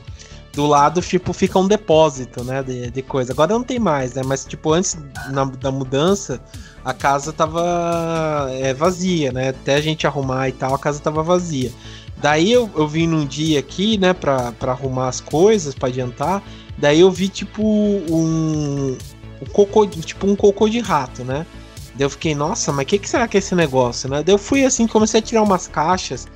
[0.52, 3.32] Do lado, tipo, fica um depósito, né, de, de coisa.
[3.32, 4.22] Agora não tem mais, né?
[4.24, 4.98] Mas, tipo, antes
[5.30, 6.42] na, da mudança,
[6.84, 9.48] a casa tava é, vazia, né?
[9.48, 11.72] Até a gente arrumar e tal, a casa tava vazia.
[12.18, 16.42] Daí eu, eu vim num dia aqui, né, pra, pra arrumar as coisas, pra adiantar.
[16.76, 18.96] Daí eu vi, tipo, um.
[19.40, 21.46] um cocô, tipo, um cocô de rato, né?
[21.94, 24.22] Daí eu fiquei, nossa, mas o que, que será que é esse negócio, né?
[24.22, 26.26] Daí eu fui assim, comecei a tirar umas caixas.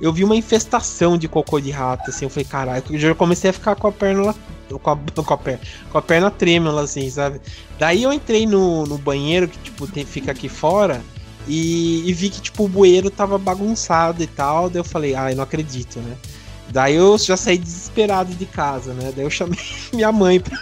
[0.00, 2.26] Eu vi uma infestação de cocô de rato, assim.
[2.26, 4.34] Eu falei, caralho, eu já comecei a ficar com a perna.
[4.68, 7.40] Com a, com a perna, com a perna trêmula, assim, sabe?
[7.78, 11.00] Daí eu entrei no, no banheiro, que, tipo, tem, fica aqui fora.
[11.46, 14.68] E, e, vi que, tipo, o bueiro tava bagunçado e tal.
[14.68, 16.16] Daí eu falei, ai, não acredito, né?
[16.68, 19.12] Daí eu já saí desesperado de casa, né?
[19.14, 19.58] Daí eu chamei
[19.94, 20.58] minha mãe pra.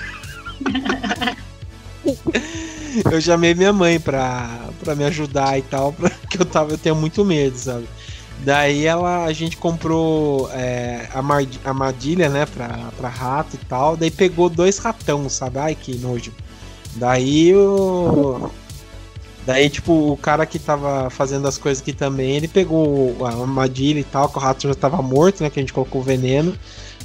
[3.11, 6.95] eu chamei minha mãe pra, pra me ajudar e tal, porque eu tava, eu tenho
[6.95, 7.89] muito medo, sabe?
[8.45, 11.09] Daí ela, a gente comprou é,
[11.65, 13.97] armadilha, né, pra, pra rato e tal.
[13.97, 15.59] Daí pegou dois ratão, sabe?
[15.59, 16.31] Ai, que nojo.
[16.97, 18.51] Daí o.
[19.47, 24.01] Daí, tipo, o cara que tava fazendo as coisas aqui também, ele pegou a armadilha
[24.01, 25.49] e tal, que o rato já tava morto, né?
[25.49, 26.55] Que a gente colocou o veneno.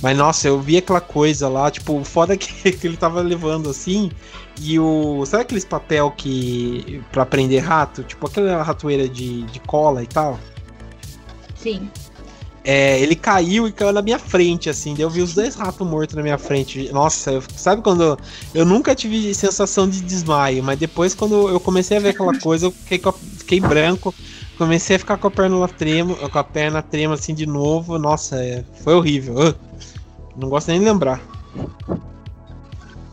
[0.02, 4.12] Mas nossa, eu vi aquela coisa lá, tipo, foda que, que ele tava levando assim.
[4.60, 5.26] E o.
[5.26, 7.02] Sabe aqueles papel que.
[7.14, 8.04] pra prender rato?
[8.04, 10.38] Tipo aquela ratoeira de, de cola e tal?
[11.62, 11.90] Sim.
[12.64, 14.94] É, ele caiu e caiu na minha frente, assim.
[14.98, 16.92] Eu vi os dois ratos mortos na minha frente.
[16.92, 18.18] Nossa, eu, sabe quando.
[18.54, 22.68] Eu nunca tive sensação de desmaio, mas depois, quando eu comecei a ver aquela coisa,
[22.68, 23.02] eu fiquei,
[23.38, 24.14] fiquei branco.
[24.58, 27.98] Comecei a ficar com a perna trema, com a perna trema assim de novo.
[27.98, 29.56] Nossa, é, foi horrível.
[30.36, 31.22] Não gosto nem de lembrar.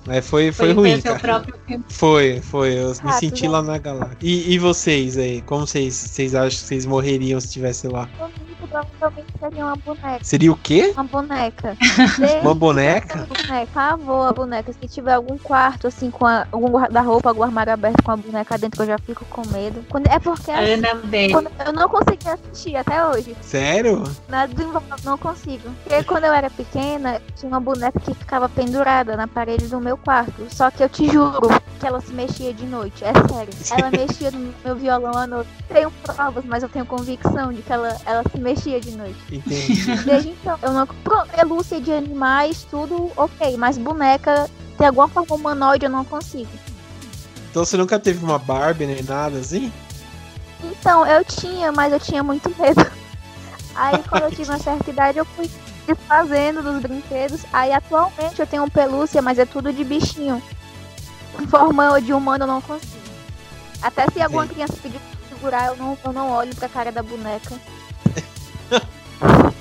[0.06, 1.44] Mas foi, foi, foi ruim, cara.
[1.88, 2.78] Foi, foi.
[2.78, 4.16] Eu me senti lá na galáxia.
[4.22, 5.42] E, e vocês aí?
[5.42, 8.08] Como vocês, vocês acham que vocês morreriam se estivesse lá?
[8.66, 10.24] Provavelmente seria uma boneca.
[10.24, 10.92] Seria o quê?
[10.94, 11.76] Uma boneca.
[12.42, 13.26] uma boneca?
[13.26, 13.66] boneca.
[13.72, 14.72] Favor, a boneca.
[14.72, 18.58] Se tiver algum quarto, assim, com a, algum guarda-roupa, algum armário aberto com a boneca
[18.58, 19.84] dentro, que eu já fico com medo.
[19.88, 23.36] Quando, é porque assim, quando, eu não consegui assistir até hoje.
[23.40, 24.02] Sério?
[24.28, 24.52] Nada
[25.04, 25.70] não consigo.
[25.82, 29.96] Porque quando eu era pequena, tinha uma boneca que ficava pendurada na parede do meu
[29.96, 30.46] quarto.
[30.50, 31.48] Só que eu te juro
[31.78, 33.04] que ela se mexia de noite.
[33.04, 33.52] É sério.
[33.70, 35.50] Ela mexia no meu violão à noite.
[35.68, 39.16] Tenho provas, mas eu tenho convicção de que ela, ela se mexia de noite.
[39.30, 39.96] Entendi.
[40.04, 40.86] Desde então, eu não.
[40.86, 46.50] Pelúcia de animais, tudo ok, mas boneca, de alguma forma humanoide, eu não consigo.
[47.50, 49.72] Então você nunca teve uma Barbie nem nada assim?
[50.62, 52.84] Então, eu tinha, mas eu tinha muito medo.
[53.74, 55.50] Aí quando eu tive uma certa idade, eu fui
[55.86, 57.42] desfazendo dos brinquedos.
[57.52, 60.42] Aí atualmente eu tenho um pelúcia, mas é tudo de bichinho.
[61.48, 62.96] Forma de humano eu não consigo.
[63.82, 64.54] Até se alguma Sim.
[64.54, 67.54] criança pedir pra segurar, eu não, eu não olho pra cara da boneca.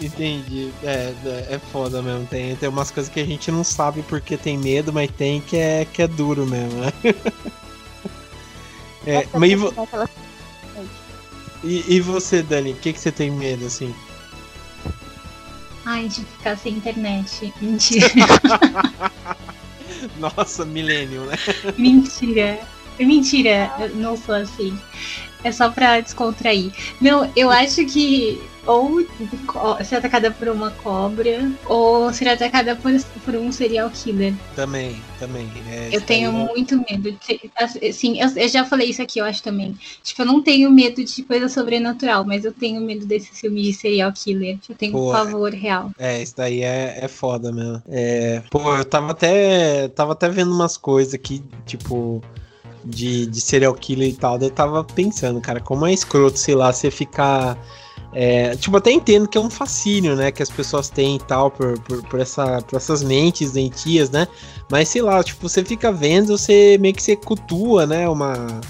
[0.00, 0.72] Entendi.
[0.82, 1.14] É,
[1.50, 2.26] é foda mesmo.
[2.26, 5.56] Tem, tem umas coisas que a gente não sabe porque tem medo, mas tem que
[5.56, 6.92] é, que é duro mesmo, né?
[9.06, 9.72] é, mas e, vo...
[11.62, 12.72] e, e, você, Dani?
[12.72, 13.94] O que, que você tem medo, assim?
[15.86, 17.52] Ai, de ficar sem internet.
[17.60, 18.08] Mentira.
[20.18, 21.36] Nossa, milênio, né?
[21.78, 22.60] Mentira.
[22.98, 24.78] Mentira, eu não sou assim.
[25.44, 26.72] É só pra descontrair.
[27.00, 29.04] Não, eu acho que ou
[29.84, 32.92] ser atacada por uma cobra ou ser atacada por,
[33.24, 34.34] por um serial killer.
[34.56, 35.50] Também, também.
[35.70, 37.12] É, eu tenho muito medo.
[37.12, 37.50] De,
[37.88, 39.76] assim, eu, eu, já falei isso aqui, eu acho também.
[40.02, 43.72] Tipo, eu não tenho medo de coisa sobrenatural, mas eu tenho medo desse filme de
[43.72, 44.58] serial killer.
[44.68, 45.90] Eu tenho pô, um pavor real.
[45.98, 47.82] É, isso daí é, é foda mesmo.
[47.88, 52.22] É, pô, eu tava até, tava até vendo umas coisas aqui, tipo
[52.84, 56.72] de, de serial killer e tal, eu tava pensando, cara, como é escroto, sei lá,
[56.72, 57.58] você ficar.
[58.12, 61.50] É, tipo, até entendo que é um fascínio, né, que as pessoas têm e tal,
[61.50, 64.28] por, por, por, essa, por essas mentes doentias, né,
[64.70, 68.60] mas sei lá, tipo, você fica vendo, você meio que você cultua, né, uma,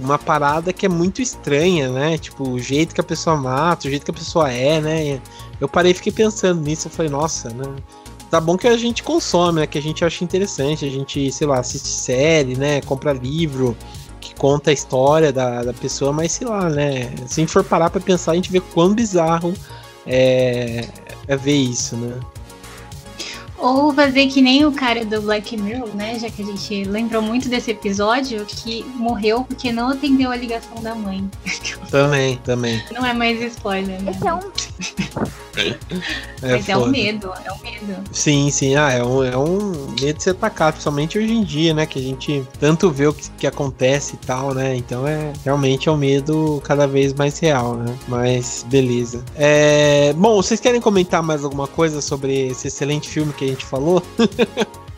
[0.00, 3.90] uma parada que é muito estranha, né, tipo, o jeito que a pessoa mata, o
[3.90, 5.20] jeito que a pessoa é, né,
[5.60, 7.66] eu parei e fiquei pensando nisso, eu falei, nossa, né,
[8.30, 9.66] tá bom que a gente consome, né?
[9.66, 12.80] Que a gente acha interessante, a gente, sei lá, assiste série, né?
[12.82, 13.76] Compra livro
[14.20, 17.14] que conta a história da, da pessoa, mas sei lá, né?
[17.26, 19.54] Se a gente for parar pra pensar, a gente vê quão bizarro
[20.06, 20.88] é,
[21.26, 22.18] é ver isso, né?
[23.58, 26.16] Ou fazer que nem o cara do Black Mirror, né?
[26.18, 30.80] Já que a gente lembrou muito desse episódio, que morreu porque não atendeu a ligação
[30.80, 31.28] da mãe.
[31.90, 32.82] Também, também.
[32.92, 34.12] Não é mais spoiler, né?
[34.12, 34.40] Esse é um.
[35.56, 35.76] É
[36.52, 38.04] Mas é um medo, é um medo.
[38.12, 41.74] Sim, sim, ah, é um, é um medo de ser atacado, principalmente hoje em dia,
[41.74, 41.84] né?
[41.86, 44.76] Que a gente tanto vê o que, que acontece e tal, né?
[44.76, 47.96] Então é realmente é um medo cada vez mais real, né?
[48.06, 49.24] Mas beleza.
[49.34, 53.64] É, bom, vocês querem comentar mais alguma coisa sobre esse excelente filme que a gente
[53.64, 54.02] falou?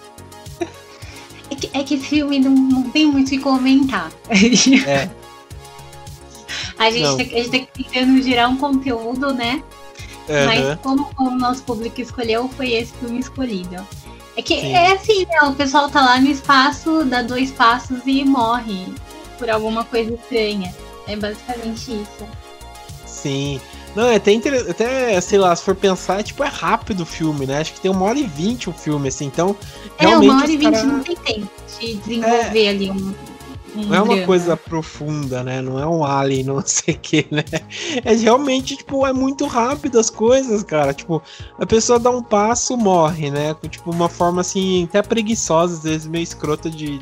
[1.51, 4.13] É que, é que filme não, não tem muito o que comentar.
[4.87, 5.11] É.
[6.81, 9.63] A gente, tá, a gente tá tentando gerar um conteúdo, né?
[10.27, 10.79] Mas Aham.
[10.83, 13.87] como o nosso público escolheu, foi esse filme escolhido.
[14.37, 14.73] É que Sim.
[14.73, 15.43] é assim, né?
[15.43, 18.87] O pessoal tá lá no espaço, dá dois passos e morre
[19.39, 20.75] por alguma coisa estranha.
[21.07, 22.29] É basicamente isso.
[23.05, 23.61] Sim.
[23.95, 24.35] Não, é até,
[24.71, 27.59] até, sei lá, se for pensar, é, tipo, é rápido o filme, né?
[27.59, 29.57] Acho que tem uma hora e vinte o filme, assim, então.
[29.99, 33.15] É, realmente uma hora e vinte cara- não tem tempo de desenvolver ali um.
[33.75, 35.61] Não é uma coisa profunda, né?
[35.61, 37.45] Não é um alien, não sei o que, né?
[38.05, 40.93] É realmente, tipo, é muito rápido as coisas, cara.
[40.93, 41.23] Tipo,
[41.59, 43.55] a pessoa dá um passo, morre, né?
[43.69, 47.01] Tipo, uma forma assim, até preguiçosa, às vezes meio escrota de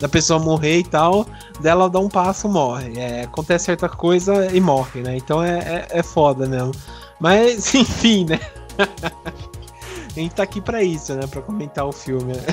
[0.00, 1.26] da pessoa morrer e tal,
[1.60, 2.98] dela dá um passo, morre.
[2.98, 5.16] É, acontece certa coisa e morre, né?
[5.16, 6.72] Então é, é, é foda mesmo.
[7.20, 8.40] Mas, enfim, né?
[10.16, 11.26] A gente tá aqui pra isso, né?
[11.26, 12.34] Pra comentar o filme.
[12.34, 12.44] né?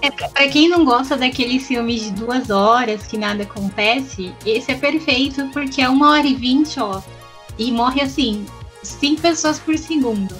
[0.00, 4.70] É, pra, pra quem não gosta daqueles filmes de duas horas que nada acontece, esse
[4.70, 7.02] é perfeito porque é uma hora e vinte, ó.
[7.58, 8.46] E morre assim,
[8.82, 10.34] cinco pessoas por segundo.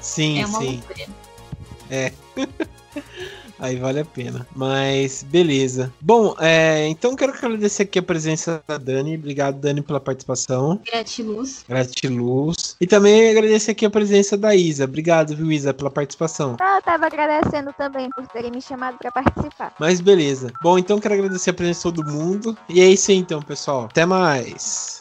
[0.00, 0.82] Sim, é uma sim.
[0.88, 2.14] loucura.
[3.60, 4.46] Aí vale a pena.
[4.56, 5.92] Mas beleza.
[6.00, 9.16] Bom, é, então quero agradecer aqui a presença da Dani.
[9.16, 10.80] Obrigado, Dani, pela participação.
[10.90, 11.64] Gratiluz.
[11.68, 12.76] Gratiluz.
[12.80, 14.84] E também agradecer aqui a presença da Isa.
[14.84, 16.56] Obrigado, viu, Isa, pela participação.
[16.60, 19.74] Ah, Eu tava agradecendo também por terem me chamado pra participar.
[19.78, 20.52] Mas beleza.
[20.62, 22.56] Bom, então quero agradecer a presença de todo mundo.
[22.68, 23.84] E é isso aí então, pessoal.
[23.84, 25.00] Até mais.